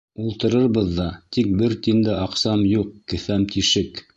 —Ултырырбыҙ 0.27 0.87
ҙа, 0.99 1.05
тик 1.37 1.51
бер 1.61 1.77
тин 1.89 2.01
дә 2.09 2.17
аҡсам 2.25 2.67
юҡ, 2.71 2.91
кеҫәм 3.15 3.47
тишек. 3.57 4.07